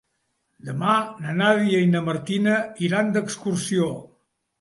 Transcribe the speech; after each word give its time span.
Demà 0.69 0.93
na 1.25 1.35
Nàdia 1.41 1.81
i 1.87 1.89
na 1.91 2.01
Martina 2.07 2.55
iran 2.87 3.13
d'excursió. 3.19 3.91